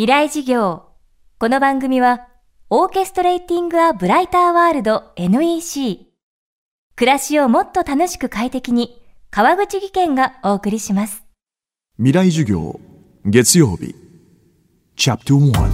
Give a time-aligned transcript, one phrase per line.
[0.00, 0.84] 未来事業。
[1.38, 2.26] この番組は、
[2.70, 6.06] オーケストレーティング・ア・ブライター・ワールド NEC。
[6.96, 8.98] 暮らしをもっと楽しく快適に、
[9.30, 11.22] 川口義賢がお送りします。
[11.98, 12.80] 未来授業
[13.26, 13.94] 月曜日
[14.96, 15.68] チャプト1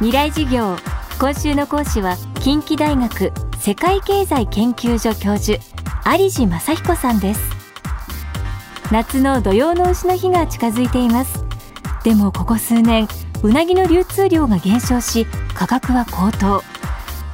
[0.00, 0.76] 未来事業。
[1.20, 3.30] 今週の講師は、近畿大学
[3.60, 5.62] 世界経済研究所教授、
[6.18, 7.40] 有地正彦さんです。
[8.90, 11.41] 夏の土用の丑の日が近づいています。
[12.04, 13.06] でもここ数年
[13.42, 16.62] うなぎの流通量が減少し価格は高騰。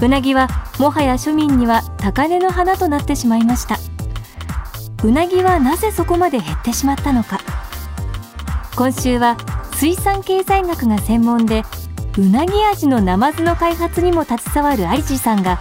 [0.01, 0.49] うなぎは
[0.79, 3.79] もはや庶民には高値の花となってしまいました。
[5.03, 7.41] うなぎはなぜそこまで減ってしまったのか。
[8.77, 9.37] 今週は
[9.75, 11.63] 水産経済学が専門で
[12.17, 15.61] うなぎ味のナマズの開発にも携わる有地さんが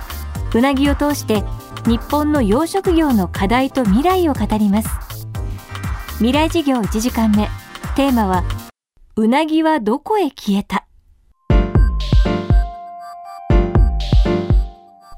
[0.54, 1.44] うなぎを通して
[1.86, 4.90] 日本の養殖業の課題と未来を語ります。
[6.18, 7.48] 未来事業1時間目。
[7.96, 8.44] テーマは
[9.20, 10.86] うなぎはどこへ消えた？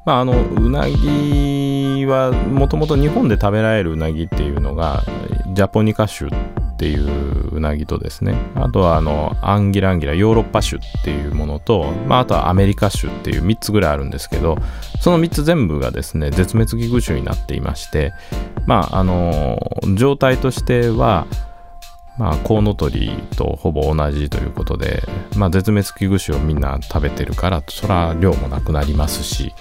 [0.06, 5.04] まあ、あのうなぎはもともと日本で食べられるうなぎっていうのが
[5.54, 6.34] ジャポニカ種っ
[6.78, 8.36] ていううなぎとですね。
[8.56, 14.58] あとはあのアンギランギラヨーロッパ種っていうものと、まあ、あとはアメリカ種っていう3つぐらいあるんですけど
[15.02, 18.14] その3つ全部がですね絶滅危惧種になっていまして
[18.66, 19.60] まああの
[19.98, 21.28] 状態としては
[22.20, 25.04] まあ、コウノトリとほぼ同じということで、
[25.38, 29.54] まあ、絶滅危惧種をみんな食べてるからそら量もなくなりますし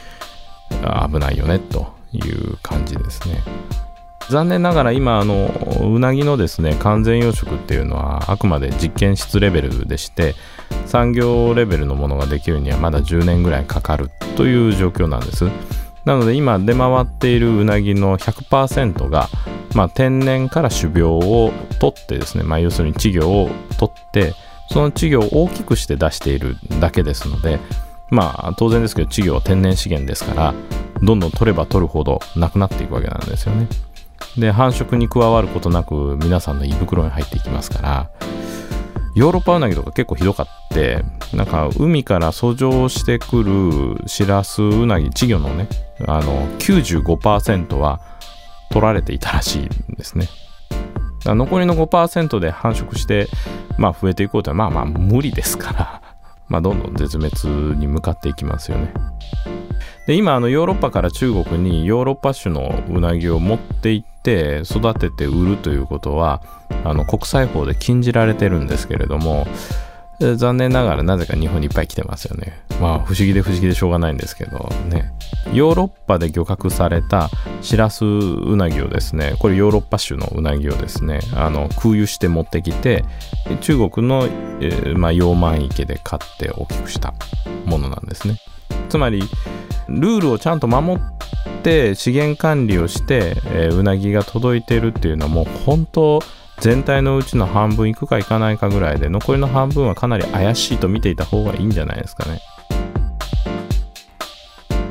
[0.71, 3.43] 危ないよねという感じですね。
[4.29, 5.49] 残念ながら今あの
[5.81, 10.35] うなぎのですね完全養殖っていうのはあくまで実験室レベルでして
[10.85, 15.49] 産業レベルのものができるにはまだ10年ぐらいかかるという状況なんです。
[16.05, 19.29] なので今出回っているうなぎの100%が、
[19.79, 23.49] まあ、天然から種苗を取ってですね、まあ、要するに稚魚を
[23.79, 24.35] 取って
[24.69, 27.61] その稚魚を大きくして出しているだけですので
[28.11, 30.55] まあ当然ですけど稚魚は天然資源ですから
[31.01, 33.69] どんどん取れば取るほどなくなっていくわけなんですよね。
[34.37, 38.11] で繁殖に加わることなく皆さんの胃袋に入っていきますから
[39.15, 45.69] ヨーロッパウナギとか結構ひどかってなんか海から遡上してくるシラスウナギ稚魚のね
[46.05, 48.01] あの95%は
[48.71, 50.29] 取られていたらしいんですね
[51.25, 53.29] 残りの5%で繁殖して、
[53.77, 56.03] まあ、増えていこうとはまあまあ無理ですから
[56.49, 58.91] まあ、どんどん絶滅に向かっていきますよね。
[60.07, 66.41] で今あのヨーロッパから中国にヨーロッパ種のうなぎを持って行って育てて売るということは
[66.85, 69.47] あの国際法で禁じられてるんですけれども
[70.21, 72.61] 残念ながらなぜか日本にいっぱい来てますよね。
[72.81, 74.59] まあ不思議で不思議でしょうがないんですけど
[74.89, 75.13] ね。
[75.53, 77.31] ヨーロッパで漁獲された
[77.63, 83.05] シラスウナギをですね、これヨーロッパ種のうなぎをですね、あの空輸して持ってきて、
[83.61, 84.27] 中国の、
[84.61, 87.15] えー、まあ、養満池で買って大きくした
[87.65, 88.37] ものなんですね。
[88.89, 89.23] つまり、
[89.89, 96.23] ルールをちゃんと守って資源管理をして、えー、うなぎが届いてるっていうのはもう本当
[96.61, 102.41] 全体のうちの半分いくかいかないかぐらいで残りの半分はかなり怪しいと見ていた方がいいんじゃないですかね。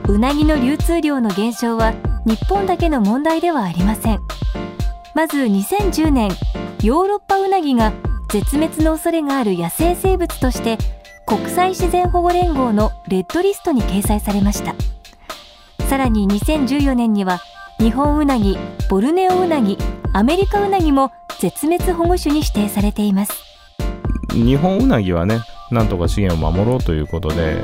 [0.07, 1.93] うなぎの流通量の減少は
[2.25, 4.19] 日本だけの問題ではありません。
[5.13, 6.29] まず2010年
[6.81, 7.91] ヨーロッパウナギが
[8.31, 10.77] 絶滅の恐れがある野生生物として
[11.25, 14.75] 国際自然保護連合のレッドリストに掲載されました。
[15.87, 17.39] さらに2014年には
[17.79, 18.57] 日本ウナギ
[18.89, 19.77] ボルネオウナギ
[20.17, 23.33] アメリカウナギも絶滅保護種に指定されています。
[24.33, 27.61] 日本ウナギはねなんとか資源を守ろうということで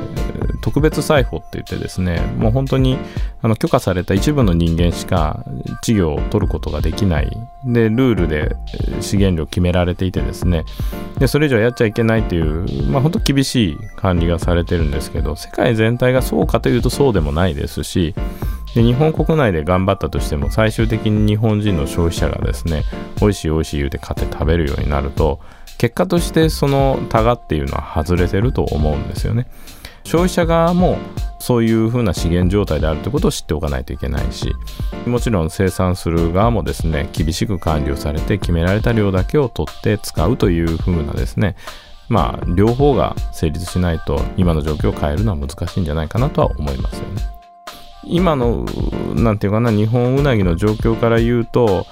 [0.62, 2.96] 特別採捕って言ってですねもう本当に
[3.42, 5.44] あの許可された一部の人間しか
[5.82, 7.30] 稚魚を取ることができない。
[7.64, 8.54] でルールで
[9.00, 10.64] 資源量決められていてですね。
[11.18, 18.14] でそれ以上やっちゃいけないというまあ本当厳しい管理がされてるんですけど世界全体がそうかというとそうでもないですし
[18.74, 22.82] で日本国内で頑張ったとしても最終的に日本人の消費者がですね
[23.20, 25.40] 美味しい美味しい言うて買って食べるようになると
[25.78, 29.46] 結果としてそのタガっていうのは外れてると思うんですよね。
[30.04, 30.98] 消費者側も
[31.38, 34.54] そういうふうな資源状態であるということを知っておかないといけないし
[35.06, 41.56] もちろん生産する側もですね厳しく管理をされて決められた量だけを取って使うというふうなですね
[42.08, 47.33] まあ両方が成立しないと今の状況を変えるのは難しいんじゃないかなとは思いますよね。
[48.06, 48.64] 今の
[49.14, 51.86] なんていうかな日本ウナギの状況から言うと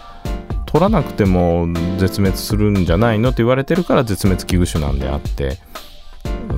[0.66, 1.68] 取らなくても
[1.98, 5.58] 絶滅するんじゃないのと言われてるから絶滅危惧種なんであって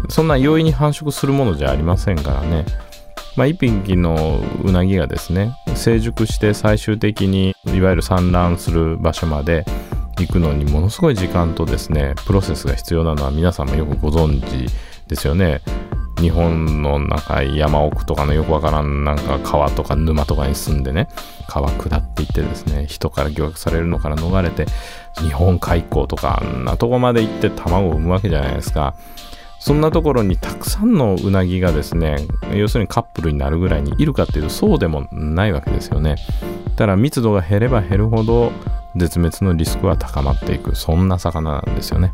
[0.08, 2.64] そんな容易に繁殖するものじゃありませんからね。
[3.36, 9.64] まあ、1匹のうなぎがですね成熟して最終的にいわゆる産卵する場所まで
[10.18, 14.72] 行くのにものすごい時間とですねプロセスが必要なのは皆さんもよくご存知
[15.08, 15.60] ですよね。
[16.20, 21.08] 日本のなんか山奥とかのよくわからんなんか川とか沼とかに住んでね
[21.48, 24.66] 川下っていってですね人から漁獲されるのから逃れて
[25.20, 28.94] 日本海溝とかあんなとこまで行って卵を産むわけじゃないですか。
[29.60, 36.16] そんなところにたくさんのうなぎがですね要するにカップルになるぐらいにいるかっていうとそうでもないわけですよね。
[36.76, 38.52] ただ密度が減れば減るほど
[38.94, 40.76] 絶滅のリスクは高まっていく。
[40.76, 42.12] そんな魚なんですよね。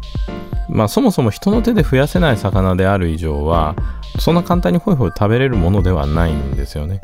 [0.70, 3.74] まあそもそも人の手で増やせない魚である以上は
[4.18, 7.00] そんな簡単にホイホイ食べれるものではないんですよね。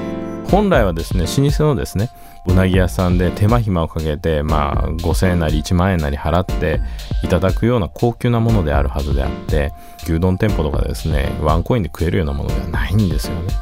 [0.50, 2.10] 本来はですね老舗のですね
[2.46, 6.80] うなぎ屋さんで手間暇をかけてまあ5000円なり1万円なり払って
[7.24, 9.72] いただくような高級なものであるはずであって
[10.04, 13.52] 牛丼店舗とかですねワンコインで食えるようなものではないんですよね。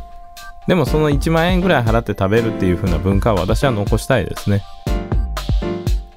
[0.67, 4.63] でもその1万円ぐらい払って食べるっていう風な文化は私は残したいですね。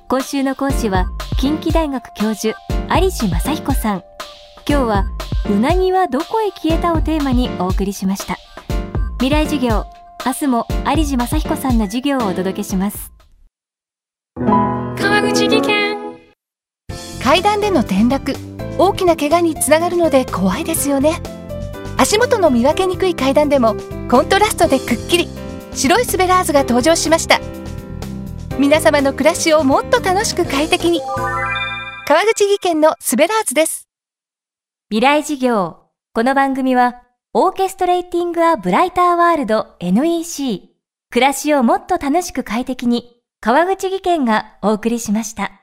[0.09, 1.05] 今週の講師は
[1.37, 2.57] 近畿大学教授
[2.89, 4.03] 有地正彦さん。
[4.67, 5.05] 今日は
[5.49, 8.37] うなぎはどこへ消えたをテーマにお送りしました。
[9.19, 9.85] 未来授業
[10.25, 13.11] 明日も有地正彦さんの授業をお届けします。
[14.37, 15.97] 川口技研。
[17.21, 18.33] 階段での転落。
[18.79, 21.21] 大きな怪我につながるので怖いですよね。
[21.97, 23.75] 足元の見分けにくい階段でも
[24.09, 25.27] コントラストでくっきり。
[25.73, 27.39] 白いスベラーズが登場しました。
[28.57, 31.01] 皆様の暮らしをもっと楽しく快適に
[32.07, 33.89] 川口技研のスベラーズです。
[34.89, 35.89] 未来事業。
[36.13, 40.69] この番組はオーケストレーティング・ア・ブライター・ワールド NEC
[41.09, 45.56] 暮らしをもっと楽しく快適に川口技研がお送りしました。